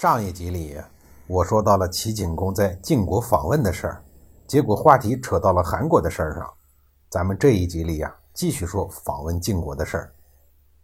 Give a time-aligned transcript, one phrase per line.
[0.00, 0.80] 上一集里，
[1.26, 4.04] 我说到了齐景公在晋国访问的事儿，
[4.46, 6.48] 结果话题扯到了韩国的事儿上。
[7.10, 10.14] 咱们这一集里呀，继续说访问晋国的事儿。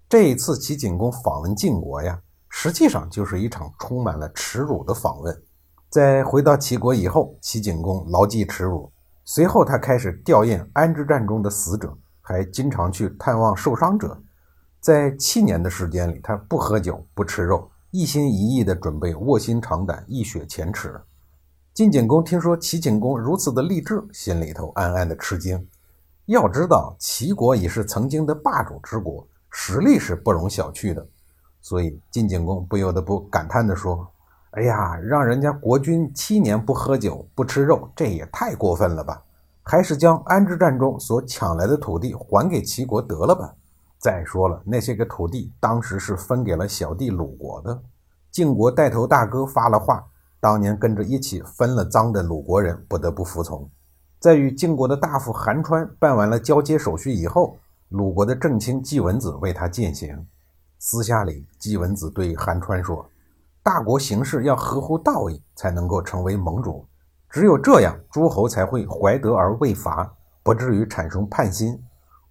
[0.08, 5.42] 这一次齐景公访问晋国呀，实际上就是一场充满了耻辱的访问。
[5.88, 8.90] 在回到齐国以后，齐景公牢记耻辱，
[9.24, 14.20] 随后他开始吊唁安之战中的死者，还经常去探望受伤者。
[14.80, 17.70] 在七年的时间里，他不喝酒，不吃肉。
[17.96, 21.00] 一心一意地准备卧薪尝胆，一雪前耻。
[21.72, 25.64] 晋景公听说齐景公如此的励志，心里头暗暗的吃惊。
[26.26, 31.06] 要知道，齐国已是曾经的霸主之国，实力是不容小觑的。
[31.60, 34.04] 所以，晋景公不由得不感叹地说
[34.58, 39.22] ：“哎呀，让人家国君七年不喝酒、不吃肉，这也太过分了吧！
[39.62, 43.54] 还是将安之战中所抢来的土地还给齐国得了吧。”
[44.04, 47.82] 再说了，那些个土地当时是分给了小弟鲁国的。
[48.30, 50.04] 晋国带头大哥发了话，
[50.38, 53.66] 当年跟着一起分了赃的鲁国人不得不服从。
[54.20, 57.56] 在与晋国的大夫韩川办完了交接手续以后，
[57.88, 60.26] 鲁国的正卿季文子为他践行。
[60.78, 63.08] 私下里，季文子对韩川说
[63.64, 66.86] ：“大国行事要合乎道义，才能够成为盟主。
[67.30, 71.82] 只有这样，诸侯才会怀德而未伐，不至于产生叛心。”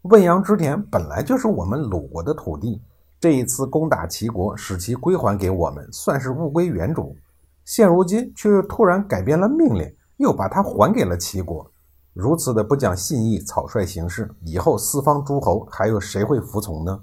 [0.03, 2.81] 汶阳之田本来就是我们鲁国的土地，
[3.21, 7.15] 这一次攻打齐国，使其归还给我们，算是物归原主。
[7.63, 11.65] 现如今却又突然改变了命令，又把它还给了齐国，
[12.13, 16.99] 如此的不讲信义、草率行事，以后四方诸侯还有谁会服从呢？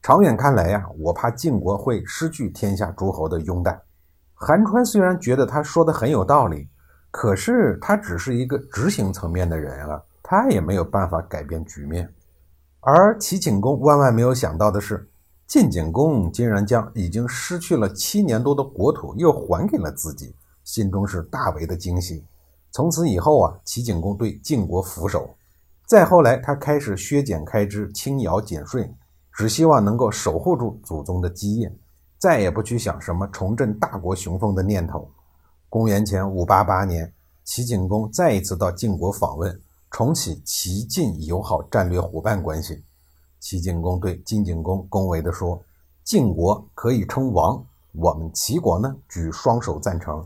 [0.00, 3.78] 长远看来呀，我怕晋国会失去天下诸侯的拥戴。
[4.32, 6.66] 韩川虽然觉得他说的很有道理，
[7.10, 12.10] 可是他只是一个执行层面的人啊，他也没有办法改变局面。
[12.80, 15.10] 而齐景公万万没有想到的是，
[15.46, 22.24] 晋景公竟然将已经失去了七年多的国土又还给了自己，心中是大为的惊喜。
[22.70, 25.28] 从此以后啊，齐景公对晋国俯首。
[25.86, 28.88] 再后来，他开始削减开支，轻徭减税，
[29.32, 31.76] 只希望能够守护住祖宗的基业，
[32.16, 35.10] 再也不去想什么重振大国雄风的念头。
[35.68, 37.12] 公元前五八八年，
[37.44, 39.60] 齐景公再一次到晋国访问。
[39.90, 42.84] 重启齐晋友好战略伙伴关系，
[43.40, 45.60] 齐景公对晋景公恭维地说
[46.04, 47.62] ：“晋国可以称王，
[47.92, 50.24] 我们齐国呢，举双手赞成。”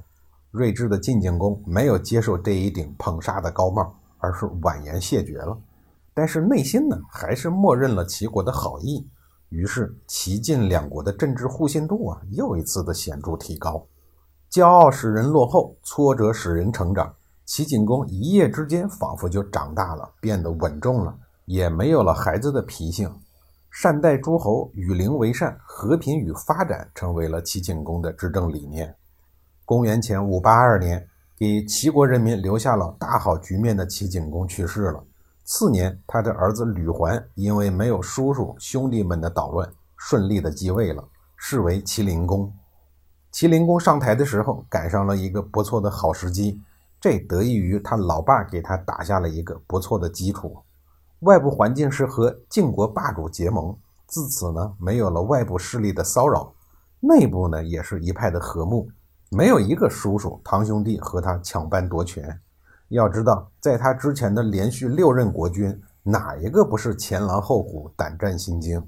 [0.52, 5.58] 睿智的晋景公没有接受这一顶捧杀的高帽，而是婉言谢绝了。
[6.12, 9.08] 但是内心呢，还是默认了齐国的好意。
[9.48, 13.84] 于是齐晋两国的政治互信度啊，又一次的显著提高。
[14.50, 17.12] 骄傲使人落后，挫折使人成长。
[17.44, 23.12] 齐景公一夜之间仿佛就长大了，变得稳重了，也没有了孩子的脾性。
[23.70, 28.94] 善待诸侯，与邻为善，和平与发展成为了齐景公的执政理念。
[29.64, 31.06] 公元前五八二年，
[31.36, 35.04] 给齐国人民留下了大好局面的齐景公去世了。
[35.44, 41.04] 次年，他的儿子吕环因为没有叔叔兄弟们的捣乱，顺利的继位了，
[41.36, 42.50] 是为齐灵公。
[43.32, 46.62] 齐灵公上台的时候，赶上了一个不错的好时机。
[47.04, 50.56] 这得益于他老爸给他打下了一个不错的基础，
[51.18, 53.76] 外部环境是和晋国霸主结盟，
[54.06, 56.50] 自此呢没有了外部势力的骚扰，
[57.00, 58.88] 内部呢也是一派的和睦，
[59.30, 62.40] 没有一个叔叔堂兄弟和他抢班夺权。
[62.88, 68.82] 要知道，在他之前的连续六任国君，哪一个不是前狼后虎、胆战心惊？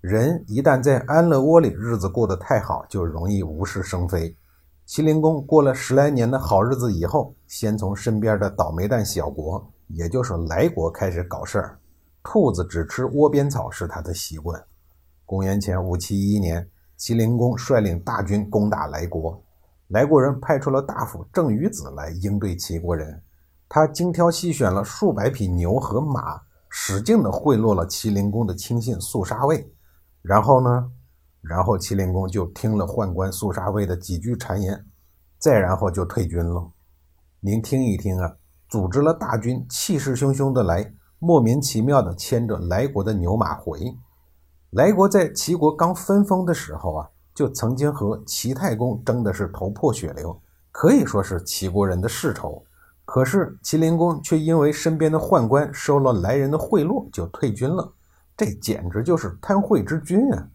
[0.00, 4.34] 人一旦在安乐窝里日子过得太好，就容易无事生非。
[4.84, 11.78] 齐灵公过了十来年的好日子以后，先从身边的倒霉蛋小国，也就是莱国开始搞事儿。
[12.22, 14.62] 兔子只吃窝边草是他的习惯。
[15.24, 19.42] 公元前五七一年，齐灵公率领大军攻打莱国，
[19.88, 23.22] 莱国人派出了大夫郑于子来应对齐国人。
[23.68, 29.72] 他精挑细选了数百匹牛和马，使劲地贿赂了齐灵公的亲信肃杀卫。
[30.20, 30.90] 然后呢？
[31.42, 34.86] 然后齐灵公就听了宦官肃杀卫的几句谗言，
[35.38, 36.70] 再然后就退军了。
[37.40, 38.36] 您听一听啊，
[38.68, 43.80] 组织了大军，气势汹汹的来，莫名其妙的牵着莱国的牛马回。
[44.70, 50.40] 来国在齐国刚分封的时候啊，就曾经和齐太公争的是头破血流，
[50.70, 52.64] 可以说是齐国人的世仇。
[53.04, 57.92] 可是齐灵公却因为身边的宦官收了来人的贿赂，就退军了。
[58.36, 60.48] 这简直就是贪贿之君啊！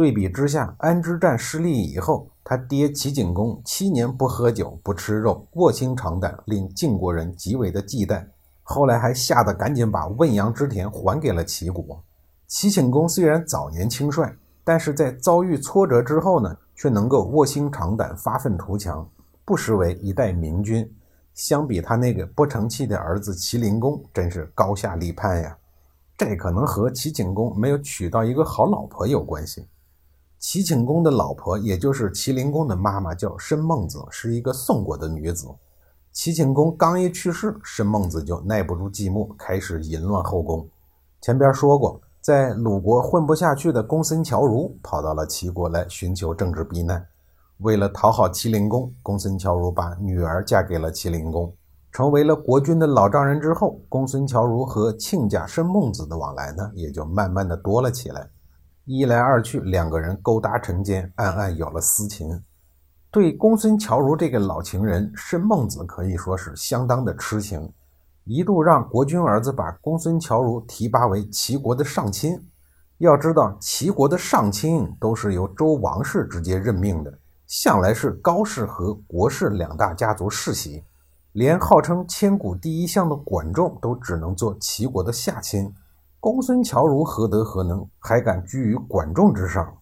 [0.00, 8.26] 对比之下，安之战失利以后，他爹齐景公七年不喝酒不吃肉，卧薪尝胆，令晋国人极为的忌惮。
[8.62, 12.02] 后来还吓得赶紧把汶阳之田还给了齐国。
[12.46, 19.06] 齐景公虽然早年轻率，但是在遭遇挫折之后呢，却能够卧薪尝胆，发愤图强，
[19.44, 20.90] 不失为一代明君。
[21.34, 25.54] 相比他那个不成器的儿子齐灵公，真是高下立判呀。
[26.16, 29.66] 这可能和齐景公没有娶到一个好老婆有关系。
[30.40, 35.46] 齐景公的老婆，也就是齐灵公的妈妈，叫申孟子，是一个宋国的女子。
[36.12, 40.66] 齐景公刚一去世，申孟子就耐不住寂寞，开始淫乱后宫。
[41.20, 47.06] 前边说过，在鲁国混不下去的公孙侨如跑到了齐国来寻求政治避难。
[47.58, 51.54] 为了讨好齐灵公，公孙侨如把女儿嫁给了齐灵公，
[51.92, 58.26] 成为了国君的老丈人之后，公孙侨如和亲家申孟子的往来呢，也就慢慢的多了起来。
[58.92, 62.42] 一来二去，两个人勾搭成奸，暗暗有了私情。
[63.08, 67.72] 对公孙侨如这个老情人，申孟子可以说是相当的痴情，
[68.24, 72.44] 一度让国君儿子把公孙侨如提拔为齐国的上卿。
[72.98, 77.16] 要知道，齐国的上卿都是由周王室直接任命的，
[77.46, 80.82] 向来是高氏和国氏两大家族世袭，
[81.34, 85.72] 连号称千古第一相的管仲都只能做齐国的下卿。
[86.22, 89.78] 公孙侨如何德何能，还敢居于管仲之上？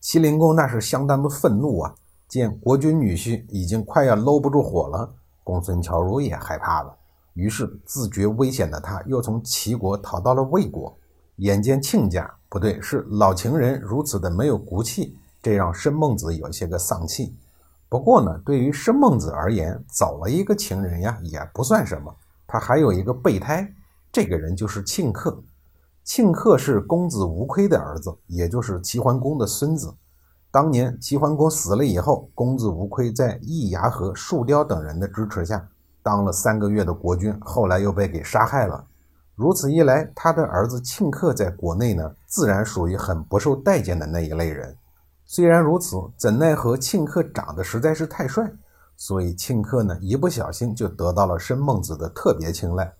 [0.00, 1.94] 齐灵公那是相当的愤怒啊！
[2.26, 5.08] 见国君女婿已经快要搂不住火了，
[5.44, 6.92] 公孙侨如也害怕了。
[7.34, 10.92] 于是自觉危险的他，又从齐国逃到了魏国。
[11.36, 17.36] 眼见亲家不对，是老情人如此的没有骨气，这让申孟子有些个丧气。
[17.88, 22.12] 不过呢，对于申孟子而言，走了一个情人呀，也不算什么。
[22.44, 23.72] 他还有一个备胎，
[24.10, 25.40] 这个人就是庆克。
[26.06, 29.92] 庆克是公子无亏的儿子，也就是齐桓公的孙子。
[30.52, 35.68] 当年齐桓公死了以后，公子无亏在易牙和树雕等人的支持下，
[36.04, 38.86] 当了三个月的国君，后来又被给杀害了。
[39.34, 44.76] 如此一来，他的儿子庆克在国内呢，自然属于很不受待见的那一类人。
[45.24, 48.48] 虽然如此，怎奈何庆克长得实在是太帅，
[48.96, 52.94] 所以庆克呢，一不小心就得到了申孟子的特别青睐。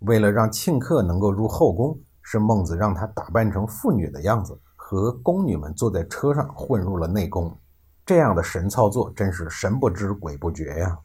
[0.00, 1.98] 为了让庆克能够入后宫，
[2.32, 7.52] 是孟子让他打扮成妇女的样子，和宫女们坐在车上混入了内宫。
[8.06, 10.96] 这样的神操作真是神不知鬼不觉呀！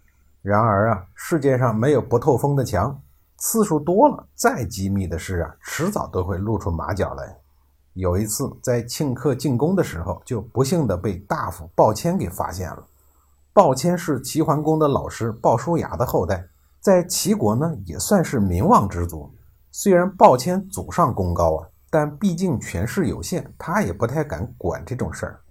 [0.44, 3.02] 然而啊，世界上没有不透风的墙，
[3.38, 7.36] 次数多了，再机密的事啊，迟早都会露出马脚来。
[7.94, 12.86] 有一次在庆克进宫的时候，就不幸的被大夫鲍谦给发现了。
[13.52, 16.48] 鲍谦是齐桓公的老师鲍叔牙的后代，
[16.80, 19.32] 在齐国呢也算是名望之族。
[19.78, 25.42] 虽然鲍谦祖上功高啊，但毕竟权势有限，他也不太敢管这种事儿。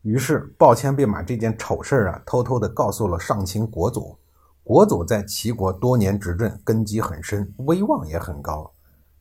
[0.00, 4.18] 于是鲍谦便把这件丑事儿啊，偷偷的告诉了上卿国祖。
[4.62, 8.72] 国祖在齐国多年执政，根基很深，威望也很高。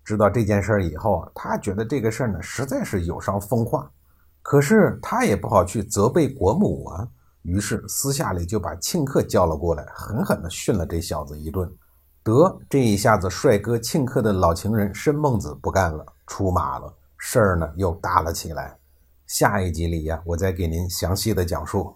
[0.02, 3.92] 知道这件事儿以后啊，他觉得这个事儿呢，实在是有伤风化。
[4.42, 7.06] 可是他也不好去责备国母啊，
[7.42, 11.70] 于是私下里就把庆克叫了过来，狠狠地训了这小子一顿。
[12.24, 18.78] 得这一下子，帅哥庆克的老情人申孟子不干了，出马了，事儿呢又大了起来。
[19.28, 21.94] 下一集里呀，我再给您详细的讲述。